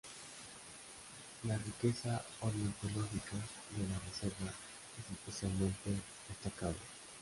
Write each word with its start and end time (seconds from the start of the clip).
La 1.43 1.55
riqueza 1.59 2.25
ornitológica 2.39 3.35
de 3.77 3.87
la 3.87 3.99
reserva 3.99 4.49
es 4.97 5.11
especialmente 5.11 5.91
destacable. 6.27 6.79